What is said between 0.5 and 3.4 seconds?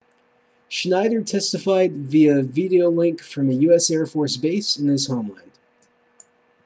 schneider testified via videolink